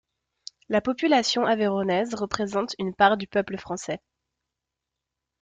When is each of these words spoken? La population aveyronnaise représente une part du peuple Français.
La 0.67 0.81
population 0.81 1.45
aveyronnaise 1.45 2.15
représente 2.15 2.73
une 2.79 2.91
part 2.95 3.17
du 3.17 3.27
peuple 3.27 3.59
Français. 3.59 3.99